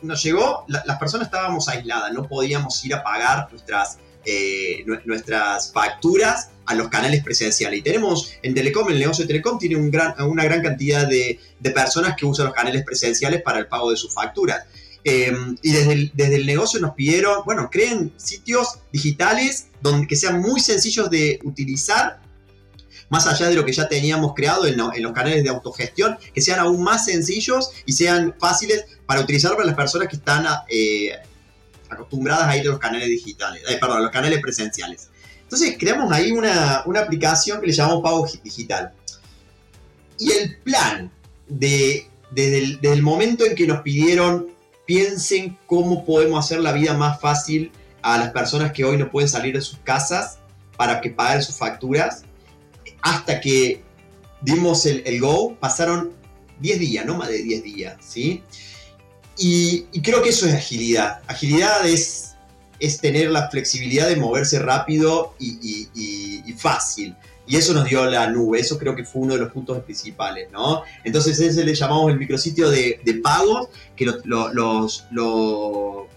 nos 0.00 0.22
llegó, 0.22 0.64
las 0.68 0.98
personas 0.98 1.26
estábamos 1.26 1.68
aisladas, 1.68 2.14
no 2.14 2.26
podíamos 2.26 2.82
ir 2.82 2.94
a 2.94 3.02
pagar 3.02 3.46
nuestras, 3.50 3.98
eh, 4.24 4.86
nuestras 5.04 5.70
facturas 5.70 6.48
a 6.64 6.74
los 6.74 6.88
canales 6.88 7.22
presenciales. 7.22 7.80
Y 7.80 7.82
tenemos 7.82 8.32
en 8.42 8.54
Telecom, 8.54 8.88
el 8.88 8.98
negocio 8.98 9.24
de 9.24 9.28
Telecom 9.28 9.58
tiene 9.58 9.76
un 9.76 9.90
gran, 9.90 10.14
una 10.22 10.44
gran 10.44 10.62
cantidad 10.62 11.06
de, 11.06 11.38
personas 11.74 12.16
que 12.16 12.24
usan 12.24 12.46
los 12.46 12.54
canales 12.54 12.84
presenciales 12.84 13.42
para 13.42 13.58
el 13.58 13.66
pago 13.66 13.90
de 13.90 13.98
sus 13.98 14.14
facturas. 14.14 14.64
Eh, 15.04 15.36
y 15.60 15.70
desde 15.70 15.92
el, 15.92 16.12
desde 16.14 16.36
el, 16.36 16.46
negocio 16.46 16.80
nos 16.80 16.94
pidieron, 16.94 17.42
bueno, 17.44 17.68
creen 17.70 18.14
sitios 18.16 18.78
digitales 18.90 19.66
donde, 19.82 20.06
que 20.06 20.16
sean 20.16 20.40
muy 20.40 20.60
sencillos 20.60 21.10
de 21.10 21.38
utilizar 21.44 22.20
más 23.08 23.26
allá 23.26 23.48
de 23.48 23.54
lo 23.54 23.64
que 23.64 23.72
ya 23.72 23.88
teníamos 23.88 24.34
creado 24.34 24.66
en, 24.66 24.76
los 24.76 25.12
canales 25.12 25.42
de 25.42 25.50
autogestión, 25.50 26.18
que 26.34 26.40
sean 26.40 26.60
aún 26.60 26.82
más 26.82 27.04
sencillos 27.04 27.70
y 27.86 27.92
sean 27.92 28.34
fáciles 28.38 28.84
para 29.06 29.20
utilizar 29.20 29.52
para 29.52 29.64
las 29.64 29.76
personas 29.76 30.08
que 30.08 30.16
están 30.16 30.46
eh, 30.68 31.12
acostumbradas 31.88 32.48
a 32.48 32.56
ir 32.56 32.62
a 32.62 32.70
los 32.70 32.78
canales 32.78 33.08
digitales, 33.08 33.62
eh, 33.68 33.78
perdón, 33.80 33.98
a 33.98 34.02
los 34.02 34.10
canales 34.10 34.40
presenciales. 34.40 35.08
Entonces 35.42 35.76
creamos 35.78 36.12
ahí 36.12 36.30
una, 36.30 36.84
aplicación 37.00 37.60
que 37.60 37.68
le 37.68 37.72
llamamos 37.72 38.02
Pago 38.02 38.28
Digital. 38.44 38.92
Y 40.18 40.30
el 40.32 40.58
plan 40.58 41.10
de, 41.48 42.06
desde, 42.30 42.92
el, 42.92 43.02
momento 43.02 43.46
en 43.46 43.54
que 43.54 43.66
nos 43.66 43.80
pidieron 43.80 44.48
piensen 44.84 45.56
cómo 45.66 46.04
podemos 46.04 46.44
hacer 46.44 46.60
la 46.60 46.72
vida 46.72 46.92
más 46.92 47.18
fácil 47.20 47.72
a 48.02 48.18
las 48.18 48.30
personas 48.30 48.72
que 48.72 48.84
hoy 48.84 48.98
no 48.98 49.10
pueden 49.10 49.28
salir 49.28 49.54
de 49.54 49.62
sus 49.62 49.78
casas 49.78 50.38
para 50.76 51.00
que 51.00 51.10
paguen 51.10 51.42
sus 51.42 51.56
facturas, 51.56 52.24
hasta 53.02 53.40
que 53.40 53.82
dimos 54.40 54.86
el, 54.86 55.20
go, 55.20 55.56
pasaron 55.58 56.12
10 56.60 56.80
días, 56.80 57.06
no 57.06 57.16
más 57.16 57.28
de 57.28 57.42
10 57.42 57.62
días, 57.62 57.96
¿sí? 58.00 58.42
Y, 59.36 59.82
creo 60.02 60.22
que 60.22 60.30
eso 60.30 60.46
es 60.46 60.54
agilidad. 60.54 61.20
Agilidad 61.26 61.86
es, 61.86 62.34
es 62.80 63.00
tener 63.00 63.30
la 63.30 63.50
flexibilidad 63.50 64.08
de 64.08 64.16
moverse 64.16 64.58
rápido 64.58 65.34
y, 65.38 66.54
fácil. 66.56 67.14
Y 67.46 67.56
eso 67.56 67.72
nos 67.72 67.84
dio 67.84 68.04
la 68.04 68.28
nube, 68.28 68.60
eso 68.60 68.78
creo 68.78 68.94
que 68.94 69.04
fue 69.04 69.22
uno 69.22 69.34
de 69.34 69.40
los 69.40 69.52
puntos 69.52 69.82
principales, 69.82 70.50
¿no? 70.52 70.82
Entonces 71.02 71.40
ese 71.40 71.64
le 71.64 71.74
llamamos 71.74 72.10
el 72.10 72.18
micrositio 72.18 72.68
de, 72.68 73.00
de 73.02 73.14
pagos, 73.14 73.68
que 73.96 74.04
lo, 74.04 74.52
lo 74.52 76.08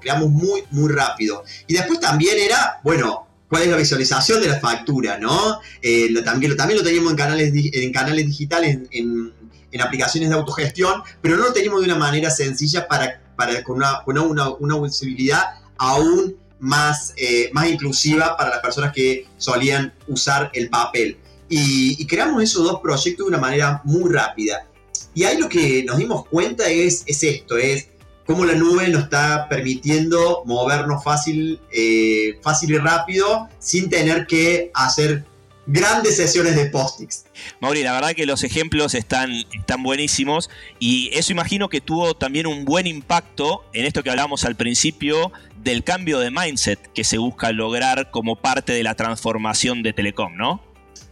creamos 0.00 0.30
muy, 0.30 0.64
muy 0.70 0.92
rápido. 0.92 1.44
Y 1.66 1.74
después 1.74 2.00
también 2.00 2.38
era, 2.38 2.80
bueno, 2.82 3.27
cuál 3.48 3.62
es 3.62 3.68
la 3.68 3.76
visualización 3.76 4.40
de 4.40 4.48
la 4.48 4.60
factura, 4.60 5.18
¿no? 5.18 5.60
Eh, 5.82 6.08
también, 6.24 6.56
también, 6.56 6.78
lo 6.78 6.84
teníamos 6.84 7.10
en 7.10 7.16
canales, 7.16 7.52
en 7.54 7.92
canales 7.92 8.26
digitales, 8.26 8.78
en, 8.90 9.32
aplicaciones 9.80 10.30
de 10.30 10.34
autogestión, 10.34 11.02
pero 11.20 11.36
no 11.36 11.44
lo 11.44 11.52
teníamos 11.52 11.80
de 11.80 11.86
una 11.86 11.94
manera 11.94 12.30
sencilla 12.30 12.88
para, 12.88 13.22
para 13.36 13.62
con, 13.62 13.76
una, 13.76 14.02
una, 14.06 14.48
una, 14.48 14.80
visibilidad 14.80 15.42
aún 15.76 16.36
más, 16.58 17.12
eh, 17.16 17.50
más 17.52 17.68
inclusiva 17.68 18.36
para 18.36 18.50
las 18.50 18.58
personas 18.58 18.92
que 18.92 19.26
solían 19.36 19.94
usar 20.08 20.50
el 20.52 20.68
papel. 20.68 21.18
Y, 21.48 21.96
y, 22.02 22.06
creamos 22.06 22.42
esos 22.42 22.64
dos 22.64 22.80
proyectos 22.80 23.26
de 23.26 23.28
una 23.28 23.38
manera 23.38 23.80
muy 23.84 24.12
rápida. 24.12 24.66
Y 25.14 25.24
ahí 25.24 25.38
lo 25.38 25.48
que 25.48 25.84
nos 25.84 25.96
dimos 25.96 26.26
cuenta 26.26 26.68
es, 26.68 27.04
es 27.06 27.22
esto, 27.22 27.56
es 27.56 27.88
cómo 28.28 28.44
la 28.44 28.52
nube 28.52 28.86
nos 28.88 29.04
está 29.04 29.48
permitiendo 29.48 30.42
movernos 30.44 31.02
fácil, 31.02 31.58
eh, 31.72 32.38
fácil 32.42 32.72
y 32.72 32.76
rápido 32.76 33.48
sin 33.58 33.88
tener 33.88 34.26
que 34.26 34.70
hacer 34.74 35.24
grandes 35.66 36.16
sesiones 36.16 36.54
de 36.54 36.66
postings. 36.66 37.24
Mauri, 37.60 37.82
la 37.82 37.94
verdad 37.94 38.10
que 38.10 38.26
los 38.26 38.44
ejemplos 38.44 38.94
están, 38.94 39.32
están 39.58 39.82
buenísimos 39.82 40.50
y 40.78 41.08
eso 41.14 41.32
imagino 41.32 41.70
que 41.70 41.80
tuvo 41.80 42.14
también 42.14 42.46
un 42.46 42.66
buen 42.66 42.86
impacto 42.86 43.64
en 43.72 43.86
esto 43.86 44.02
que 44.02 44.10
hablábamos 44.10 44.44
al 44.44 44.56
principio 44.56 45.32
del 45.62 45.82
cambio 45.82 46.18
de 46.18 46.30
mindset 46.30 46.92
que 46.92 47.04
se 47.04 47.16
busca 47.16 47.50
lograr 47.52 48.10
como 48.10 48.36
parte 48.36 48.74
de 48.74 48.82
la 48.82 48.94
transformación 48.94 49.82
de 49.82 49.94
Telecom, 49.94 50.36
¿no? 50.36 50.62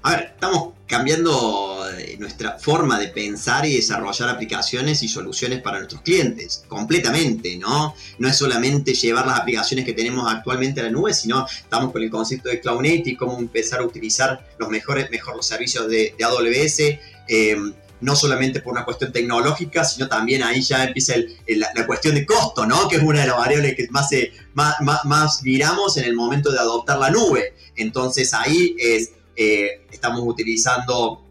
A 0.02 0.11
ver, 0.11 0.32
estamos 0.35 0.75
cambiando 0.87 1.75
nuestra 2.18 2.58
forma 2.58 2.98
de 2.98 3.08
pensar 3.08 3.66
y 3.66 3.76
desarrollar 3.76 4.28
aplicaciones 4.28 5.02
y 5.02 5.08
soluciones 5.08 5.60
para 5.60 5.78
nuestros 5.78 6.02
clientes, 6.02 6.64
completamente, 6.68 7.56
¿no? 7.56 7.94
No 8.18 8.28
es 8.28 8.36
solamente 8.36 8.94
llevar 8.94 9.26
las 9.26 9.40
aplicaciones 9.40 9.84
que 9.84 9.92
tenemos 9.92 10.32
actualmente 10.32 10.80
a 10.80 10.84
la 10.84 10.90
nube, 10.90 11.14
sino 11.14 11.46
estamos 11.46 11.92
con 11.92 12.02
el 12.02 12.10
concepto 12.10 12.48
de 12.48 12.60
Cloud 12.60 12.82
Native, 12.82 13.16
cómo 13.16 13.38
empezar 13.38 13.80
a 13.80 13.84
utilizar 13.84 14.46
los 14.58 14.68
mejores, 14.68 15.10
mejor 15.10 15.36
los 15.36 15.46
servicios 15.46 15.88
de, 15.88 16.14
AWS, 16.22 16.98
em, 17.28 17.74
no 18.00 18.14
solamente 18.14 18.60
por 18.60 18.72
una 18.72 18.84
cuestión 18.84 19.12
tecnológica, 19.12 19.84
sino 19.84 20.08
también 20.08 20.42
ahí 20.42 20.60
ya 20.60 20.84
empieza 20.84 21.14
la, 21.46 21.86
cuestión 21.86 22.14
de 22.14 22.26
costo, 22.26 22.66
¿no? 22.66 22.88
Que 22.88 22.96
es 22.96 23.02
una 23.02 23.20
de 23.20 23.28
las 23.28 23.36
variables 23.36 23.74
que 23.74 23.88
más, 23.90 24.10
más, 24.54 25.04
más, 25.04 25.42
miramos 25.42 25.96
en 25.96 26.04
el 26.04 26.14
momento 26.14 26.52
de 26.52 26.58
adoptar 26.58 26.98
la 26.98 27.10
nube. 27.10 27.54
Entonces 27.74 28.34
ahí 28.34 28.76
es, 28.78 29.12
eh, 29.34 29.86
estamos 29.90 30.22
utilizando 30.24 31.25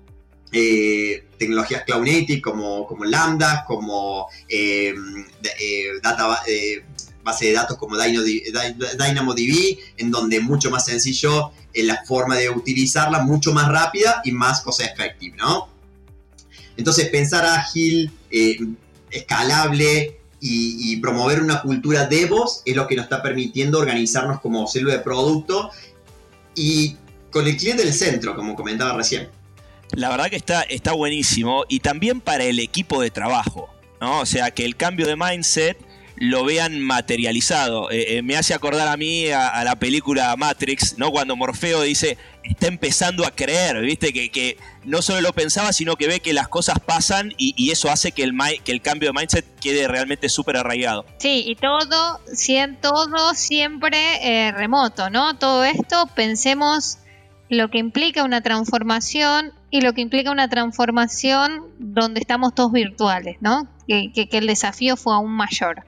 eh, 0.52 1.26
tecnologías 1.38 1.84
cloud 1.84 2.06
native 2.06 2.42
como, 2.42 2.88
como 2.88 3.06
Lambda, 3.06 3.66
como 3.68 4.28
eh, 4.48 4.94
data, 6.02 6.40
base 7.26 7.46
de 7.46 7.54
datos 7.54 7.78
como 7.78 7.98
DynamoDB, 7.98 9.78
en 9.98 10.12
donde 10.12 10.38
es 10.38 10.44
mucho 10.44 10.70
más 10.70 10.86
sencillo 10.86 11.52
en 11.74 11.88
la 11.88 12.04
forma 12.06 12.38
de 12.38 12.50
utilizarla, 12.50 13.20
mucho 13.24 13.52
más 13.52 13.68
rápida 13.68 14.22
y 14.24 14.32
más 14.32 14.62
cost 14.62 14.82
effective, 14.82 15.36
¿no? 15.36 15.68
Entonces 16.78 17.10
pensar 17.10 17.46
ágil, 17.46 18.12
eh, 18.30 18.58
escalable 19.12 20.20
y, 20.40 20.98
promover 20.98 21.42
una 21.42 21.62
cultura 21.64 22.06
DevOps 22.06 22.62
es 22.66 22.76
lo 22.76 22.88
que 22.88 22.96
nos 22.96 23.06
está 23.06 23.24
permitiendo 23.24 23.80
organizarnos 23.80 24.40
como 24.42 24.68
célula 24.68 24.94
de 24.94 25.00
producto 25.00 25.72
y 26.54 26.98
con 27.32 27.48
el 27.48 27.58
cliente 27.58 27.84
del 27.84 27.94
centro, 27.94 28.36
como 28.36 28.56
comentaba 28.56 28.96
recién. 28.96 29.30
La 29.96 30.10
verdad 30.10 30.30
que 30.30 30.36
está, 30.36 30.62
está 30.64 30.92
buenísimo 30.92 31.64
y 31.70 31.80
también 31.80 32.20
para 32.20 32.44
el 32.44 32.60
equipo 32.60 33.02
de 33.02 33.12
trabajo, 33.12 33.70
¿no? 34.02 34.20
O 34.20 34.26
sea, 34.26 34.52
que 34.52 34.66
el 34.66 34.76
cambio 34.76 35.08
de 35.08 35.16
mindset 35.16 35.78
lo 36.18 36.46
vean 36.46 36.82
materializado. 36.82 37.92
Eh, 37.92 38.18
eh, 38.18 38.22
me 38.22 38.36
hace 38.38 38.54
acordar 38.54 38.88
a 38.88 38.98
mí 38.98 39.30
a, 39.30 39.64
la 39.64 39.78
película 39.78 40.36
Matrix, 40.36 40.98
¿no? 40.98 41.12
Cuando 41.12 41.36
Morfeo 41.36 41.82
dice, 41.82 42.18
está 42.44 42.68
empezando 42.68 43.26
a 43.26 43.32
creer, 43.32 43.82
¿viste? 43.82 44.14
Que, 44.14 44.30
que 44.30 44.58
no 44.84 45.02
solo 45.02 45.22
lo 45.22 45.34
pensaba, 45.34 45.74
sino 45.74 45.96
que 45.96 46.08
ve 46.08 46.20
que 46.20 46.34
las 46.34 46.48
cosas 46.48 46.80
pasan 46.80 47.34
y, 47.38 47.72
eso 47.72 47.90
hace 47.90 48.12
que 48.12 48.24
el, 48.24 48.34
que 48.64 48.72
el 48.72 48.82
cambio 48.82 49.10
de 49.10 49.20
mindset 49.20 49.46
quede 49.60 49.88
realmente 49.88 50.30
súper 50.30 50.58
arraigado. 50.58 51.06
Sí, 51.18 51.44
y 51.48 51.56
todo, 51.56 52.20
todo 52.82 53.34
siempre 53.34 53.98
eh, 54.22 54.52
remoto, 54.52 55.10
¿no? 55.10 55.38
Todo 55.38 55.64
esto 55.64 56.10
pensemos 56.16 57.00
lo 57.50 57.70
que 57.70 57.78
implica 57.78 58.24
una 58.24 58.42
transformación 58.42 59.54
y 59.76 59.82
lo 59.82 59.94
que 59.94 60.02
implica 60.02 60.32
una 60.32 60.48
transformación 60.48 61.64
donde 61.80 62.20
estamos 62.20 62.56
todos 62.56 62.72
virtuales, 62.72 63.38
¿no? 63.42 63.68
que 63.88 64.28
el 64.32 64.48
desafío 64.48 64.98
fue 64.98 65.14
aún 65.14 65.32
mayor 65.32 65.84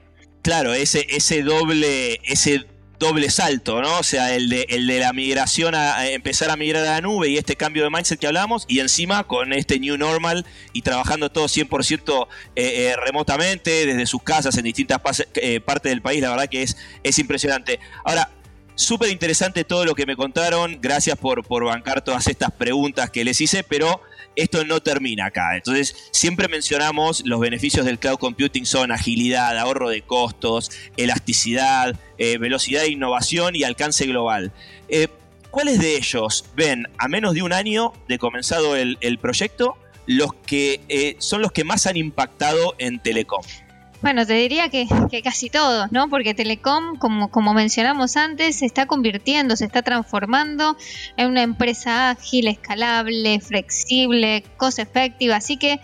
claro, 0.48 0.72
ese, 0.72 1.06
ese 1.10 1.42
doble, 1.42 2.20
ese 2.24 2.64
doble 2.98 3.28
salto, 3.28 3.82
¿no? 3.82 3.98
O 3.98 4.02
sea, 4.02 4.34
el 4.34 4.48
de, 4.48 4.64
el 4.70 4.86
de 4.86 4.98
la 4.98 5.12
migración 5.12 5.74
a, 5.74 6.08
empezar 6.08 6.50
a 6.50 6.56
migrar 6.56 6.86
a 6.86 6.92
la 6.92 7.00
nube 7.02 7.28
y 7.28 7.36
este 7.36 7.54
cambio 7.54 7.84
de 7.84 7.90
mindset 7.90 8.18
que 8.18 8.26
hablamos, 8.26 8.64
y 8.66 8.80
encima 8.80 9.24
con 9.24 9.52
este 9.52 9.78
new 9.78 9.98
normal 9.98 10.46
y 10.72 10.80
trabajando 10.80 11.30
todo 11.30 11.48
100% 11.48 12.28
eh, 12.56 12.62
eh, 12.64 12.96
remotamente 13.04 13.84
desde 13.84 14.06
sus 14.06 14.22
casas 14.22 14.56
en 14.56 14.64
distintas 14.64 15.00
eh, 15.34 15.60
partes 15.60 15.90
del 15.90 16.00
país, 16.00 16.22
la 16.22 16.30
verdad 16.30 16.48
que 16.48 16.62
es, 16.62 16.78
es 17.02 17.18
impresionante. 17.18 17.78
Ahora, 18.04 18.30
súper 18.78 19.10
interesante 19.10 19.64
todo 19.64 19.84
lo 19.84 19.94
que 19.94 20.06
me 20.06 20.14
contaron, 20.14 20.78
gracias 20.80 21.18
por, 21.18 21.44
por 21.44 21.64
bancar 21.64 22.02
todas 22.02 22.28
estas 22.28 22.52
preguntas 22.52 23.10
que 23.10 23.24
les 23.24 23.40
hice, 23.40 23.64
pero 23.64 24.00
esto 24.36 24.64
no 24.64 24.80
termina 24.80 25.26
acá. 25.26 25.56
Entonces, 25.56 26.08
siempre 26.12 26.46
mencionamos 26.46 27.24
los 27.26 27.40
beneficios 27.40 27.84
del 27.84 27.98
cloud 27.98 28.18
computing 28.18 28.64
son 28.64 28.92
agilidad, 28.92 29.58
ahorro 29.58 29.88
de 29.88 30.02
costos, 30.02 30.70
elasticidad, 30.96 31.98
eh, 32.18 32.38
velocidad 32.38 32.82
de 32.82 32.90
innovación 32.90 33.56
y 33.56 33.64
alcance 33.64 34.06
global. 34.06 34.52
Eh, 34.88 35.08
¿Cuáles 35.50 35.80
de 35.80 35.96
ellos 35.96 36.44
ven 36.54 36.86
a 36.98 37.08
menos 37.08 37.34
de 37.34 37.42
un 37.42 37.52
año 37.52 37.92
de 38.06 38.18
comenzado 38.18 38.76
el, 38.76 39.18
proyecto 39.20 39.76
los 40.06 40.34
que 40.34 40.80
eh, 40.88 41.16
son 41.18 41.42
los 41.42 41.50
que 41.50 41.64
más 41.64 41.86
han 41.86 41.96
impactado 41.96 42.76
en 42.78 43.00
Telecom? 43.00 43.42
Bueno, 44.00 44.24
te 44.24 44.34
diría 44.34 44.68
que, 44.68 44.86
casi 45.24 45.50
todos, 45.50 45.90
¿no? 45.90 46.08
Porque 46.08 46.32
Telecom, 46.32 46.96
como, 46.98 47.30
como 47.30 47.52
mencionamos 47.52 48.16
antes, 48.16 48.56
se 48.56 48.66
está 48.66 48.86
convirtiendo, 48.86 49.56
se 49.56 49.64
está 49.64 49.82
transformando 49.82 50.76
en 51.16 51.28
una 51.28 51.42
empresa 51.42 52.10
ágil, 52.10 52.46
escalable, 52.46 53.40
flexible, 53.40 54.44
cost 54.56 54.78
efectiva. 54.78 55.34
Así 55.36 55.56
que 55.56 55.80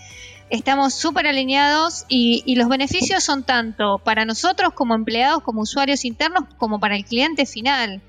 estamos 0.49 0.95
súper 0.95 1.27
alineados 1.27 2.05
y, 2.09 2.45
y, 2.47 2.55
los 2.55 2.69
beneficios 2.69 3.25
son 3.25 3.43
tanto 3.43 3.99
para 3.99 4.25
nosotros 4.25 4.75
como 4.75 4.95
empleados, 4.95 5.43
como 5.43 5.63
usuarios 5.63 6.05
internos, 6.05 6.45
como 6.57 6.79
para 6.79 6.95
el 6.95 7.05
cliente 7.05 7.47
final. 7.47 8.01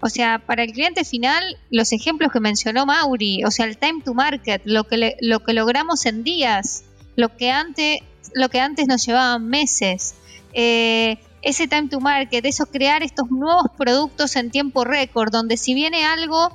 O 0.00 0.08
sea, 0.08 0.40
para 0.40 0.64
el 0.64 0.72
cliente 0.72 1.04
final, 1.04 1.56
los 1.70 1.92
ejemplos 1.92 2.32
que 2.32 2.40
mencionó 2.40 2.86
Mauri, 2.86 3.44
o 3.44 3.52
sea, 3.52 3.66
el 3.66 3.78
time 3.78 4.02
to 4.04 4.14
market, 4.14 4.60
lo 4.64 4.84
que, 4.84 5.16
lo 5.20 5.44
que 5.44 5.52
logramos 5.52 6.04
en 6.06 6.24
días, 6.24 6.84
lo 7.14 7.36
que 7.36 7.52
antes 7.52 8.00
lo 8.32 8.48
que 8.48 8.60
antes 8.60 8.86
nos 8.86 9.04
llevaba 9.04 9.38
meses. 9.38 10.14
Eh, 10.52 11.18
ese 11.42 11.68
time 11.68 11.88
to 11.88 12.00
market, 12.00 12.44
eso 12.46 12.66
crear 12.66 13.02
estos 13.02 13.30
nuevos 13.30 13.66
productos 13.76 14.34
en 14.36 14.50
tiempo 14.50 14.84
récord, 14.84 15.30
donde 15.30 15.56
si 15.56 15.74
viene 15.74 16.04
algo, 16.06 16.50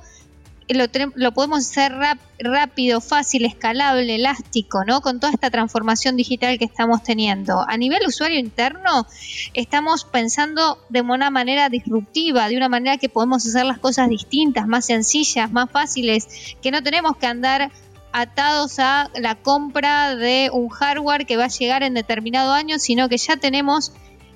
lo, 0.68 0.86
lo 1.16 1.32
podemos 1.32 1.60
hacer 1.60 1.94
rápido, 2.40 3.02
fácil, 3.02 3.46
escalable, 3.46 4.16
elástico, 4.16 4.84
¿no? 4.86 5.02
Con 5.02 5.20
toda 5.20 5.34
esta 5.34 5.50
transformación 5.50 6.16
digital 6.16 6.58
que 6.58 6.66
estamos 6.66 7.04
teniendo. 7.04 7.66
A 7.68 7.78
nivel 7.78 8.02
usuario 8.08 8.40
interno, 8.40 9.08
estamos 9.54 10.06
pensando 10.06 10.80
de 10.90 11.02
una 11.02 11.30
manera 11.30 11.70
disruptiva, 11.70 12.50
de 12.50 12.58
una 12.58 12.70
manera 12.70 12.98
que 12.98 13.10
podemos 13.10 13.46
hacer 13.46 13.66
las 13.66 13.80
cosas 13.80 14.10
distintas, 14.10 14.68
más 14.68 14.86
sencillas, 14.86 15.52
más 15.52 15.70
fáciles, 15.72 16.56
que 16.62 16.72
no 16.72 16.84
tenemos 16.84 17.18
que 17.18 17.28
andar 17.28 17.72
atados 18.12 18.80
a 18.80 19.10
la 19.16 19.36
compra 19.36 20.16
de 20.16 20.50
un 20.52 20.70
hardware 20.70 21.26
que 21.26 21.38
va 21.38 21.46
a 21.46 21.50
llegar 21.50 21.84
en 21.84 21.94
determinado 21.94 22.54
año, 22.54 22.80
sino 22.80 23.10
que 23.10 23.18
ya 23.18 23.38
tenemos 23.38 23.92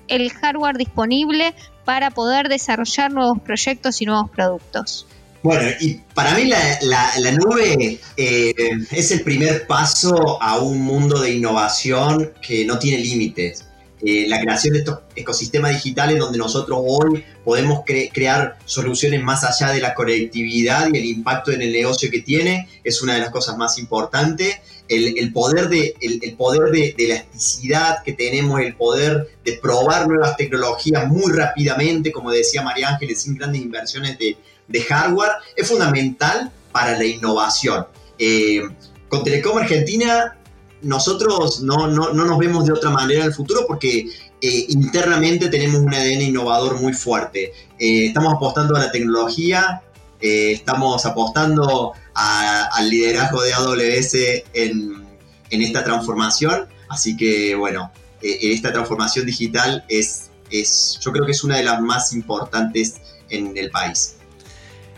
el 0.08 0.30
hardware 0.30 0.76
disponible 0.76 1.54
para 1.84 2.10
poder 2.10 2.48
desarrollar 2.48 3.12
nuevos 3.12 3.40
proyectos 3.40 4.00
y 4.00 4.06
nuevos 4.06 4.30
productos. 4.30 5.06
Bueno, 5.42 5.68
y 5.78 6.00
para 6.14 6.34
mí 6.34 6.44
la, 6.46 7.30
nube 7.32 8.00
eh, 8.16 8.54
es 8.90 9.10
el 9.10 9.20
primer 9.20 9.66
paso 9.66 10.42
a 10.42 10.58
un 10.58 10.80
mundo 10.80 11.20
de 11.20 11.34
innovación 11.34 12.32
que 12.40 12.64
no 12.64 12.78
tiene 12.78 13.02
límites. 13.02 13.66
Eh, 14.06 14.26
la 14.28 14.38
creación 14.38 14.74
de 14.74 14.80
estos 14.80 14.98
ecosistemas 15.16 15.72
digitales 15.72 16.18
donde 16.18 16.36
nosotros 16.36 16.78
hoy 16.86 17.24
podemos 17.42 17.84
crear 17.86 18.58
soluciones 18.66 19.22
más 19.22 19.44
allá 19.44 19.72
de 19.72 19.80
la 19.80 19.94
conectividad 19.94 20.88
y 20.92 20.98
el 20.98 21.06
impacto 21.06 21.52
en 21.52 21.62
el 21.62 21.72
negocio 21.72 22.10
que 22.10 22.20
tiene 22.20 22.68
es 22.84 23.00
una 23.00 23.14
de 23.14 23.20
las 23.20 23.30
cosas 23.30 23.56
más 23.56 23.78
importantes. 23.78 24.56
El, 24.88 25.32
poder, 25.32 25.70
de, 25.70 25.94
el, 26.02 26.34
poder 26.36 26.70
de, 26.70 26.94
elasticidad 26.98 28.02
que 28.04 28.12
tenemos, 28.12 28.60
el 28.60 28.76
poder 28.76 29.30
de 29.42 29.54
probar 29.54 30.06
nuevas 30.06 30.36
tecnologías 30.36 31.08
muy 31.08 31.32
rápidamente, 31.32 32.12
como 32.12 32.30
decía 32.30 32.60
María 32.60 32.90
Ángeles, 32.90 33.22
sin 33.22 33.38
grandes 33.38 33.62
inversiones 33.62 34.18
de, 34.18 34.36
hardware, 34.82 35.32
es 35.56 35.66
fundamental 35.66 36.52
para 36.72 36.98
la 36.98 37.04
innovación. 37.06 37.86
Eh, 38.18 38.60
con 39.08 39.24
Telecom 39.24 39.56
Argentina 39.56 40.36
nosotros 40.84 41.60
no, 41.62 41.88
nos 41.88 42.38
vemos 42.38 42.66
de 42.66 42.72
otra 42.72 42.90
manera 42.90 43.20
en 43.22 43.26
el 43.28 43.34
futuro 43.34 43.66
porque 43.66 44.06
eh, 44.40 44.66
internamente 44.68 45.48
tenemos 45.48 45.80
un 45.80 45.92
ADN 45.92 46.22
innovador 46.22 46.80
muy 46.80 46.92
fuerte. 46.92 47.52
Eh, 47.78 48.06
estamos 48.06 48.34
apostando 48.34 48.76
a 48.76 48.80
la 48.80 48.92
tecnología, 48.92 49.82
eh, 50.20 50.52
estamos 50.52 51.04
apostando 51.06 51.92
al 52.14 52.90
liderazgo 52.90 53.42
de 53.42 53.52
AWS 53.54 54.14
en, 54.52 55.04
esta 55.50 55.84
transformación, 55.84 56.66
así 56.88 57.16
que 57.16 57.54
bueno, 57.54 57.92
esta 58.20 58.72
transformación 58.72 59.24
digital 59.24 59.84
es, 59.88 60.30
es, 60.50 60.98
yo 61.00 61.12
creo 61.12 61.24
que 61.24 61.32
es 61.32 61.44
una 61.44 61.58
de 61.58 61.64
las 61.64 61.80
más 61.80 62.12
importantes 62.12 62.96
en 63.30 63.56
el 63.56 63.70
país. 63.70 64.16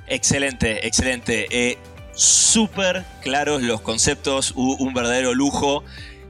Excelente, 0.06 0.86
excelente 0.86 1.46
súper 2.16 3.04
claros 3.22 3.62
los 3.62 3.80
conceptos, 3.80 4.52
un 4.56 4.92
verdadero 4.92 5.34
lujo. 5.34 5.84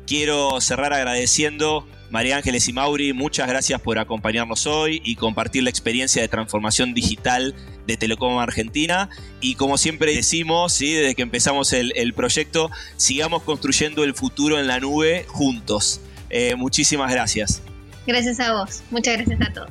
Quiero 0.07 0.61
cerrar 0.61 0.93
agradeciendo 0.93 1.87
María 2.11 2.37
Ángeles 2.37 2.69
y 2.69 2.73
Mauri, 2.73 3.13
muchas 3.13 3.49
gracias 3.49 3.81
por 3.81 3.99
acompañarnos 3.99 4.67
hoy 4.67 5.03
y 5.05 5.17
compartir 5.17 5.63
la 5.65 5.71
experiencia 5.71 6.23
de 6.23 6.29
transformación 6.29 6.95
digital 6.95 7.55
de 7.87 7.97
Telecom 7.97 8.39
Argentina. 8.39 9.09
Y 9.41 9.57
como 9.57 9.77
siempre 9.77 10.15
decimos, 10.15 10.73
¿sí? 10.73 10.93
desde 10.93 11.15
que 11.15 11.23
empezamos 11.23 11.73
el, 11.73 12.15
proyecto, 12.15 12.71
sigamos 12.97 13.43
construyendo 13.43 14.05
el 14.05 14.15
futuro 14.15 14.59
en 14.59 14.67
la 14.67 14.79
nube 14.79 15.25
juntos. 15.29 16.01
Eh, 16.31 16.55
muchísimas 16.55 17.11
gracias. 17.11 17.63
Gracias 18.07 18.39
a 18.39 18.53
vos, 18.53 18.83
muchas 18.91 19.17
gracias 19.17 19.41
a 19.41 19.53
todos. 19.53 19.71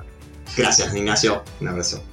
Gracias, 0.58 0.94
Ignacio. 0.94 1.44
Un 1.62 1.68
abrazo. 1.70 2.04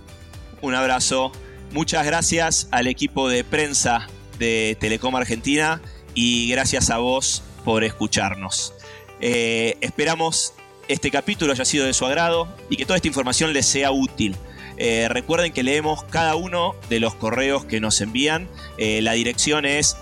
Un 0.60 0.74
abrazo. 0.74 1.32
Muchas 1.72 2.04
gracias 2.04 2.68
al 2.70 2.86
equipo 2.86 3.30
de 3.30 3.44
prensa 3.44 4.06
de 4.38 4.76
Telecom 4.78 5.16
Argentina 5.16 5.80
y 6.14 6.50
gracias 6.50 6.90
a 6.90 6.98
vos 6.98 7.42
por 7.64 7.82
escucharnos. 7.82 8.74
Eh, 9.22 9.78
esperamos 9.80 10.52
este 10.88 11.10
capítulo 11.10 11.52
haya 11.52 11.64
sido 11.64 11.86
de 11.86 11.94
su 11.94 12.04
agrado 12.04 12.46
y 12.68 12.76
que 12.76 12.84
toda 12.84 12.96
esta 12.96 13.08
información 13.08 13.54
les 13.54 13.64
sea 13.64 13.90
útil. 13.90 14.36
Eh, 14.76 15.06
recuerden 15.08 15.54
que 15.54 15.62
leemos 15.62 16.04
cada 16.04 16.34
uno 16.34 16.76
de 16.90 17.00
los 17.00 17.14
correos 17.14 17.64
que 17.64 17.80
nos 17.80 18.02
envían. 18.02 18.48
Eh, 18.76 19.00
la 19.00 19.12
dirección 19.12 19.64
es 19.64 19.96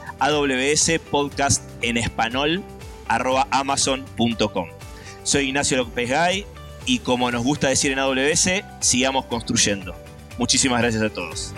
amazon.com. 3.51 4.69
Soy 5.23 5.47
Ignacio 5.47 5.77
López 5.77 6.11
Gay 6.11 6.47
y 6.85 6.99
como 6.99 7.31
nos 7.31 7.45
gusta 7.45 7.69
decir 7.69 7.93
en 7.93 8.01
AWS, 8.01 8.65
sigamos 8.81 9.27
construyendo. 9.27 9.95
Muchísimas 10.41 10.81
gracias 10.81 11.03
a 11.03 11.11
todos. 11.11 11.53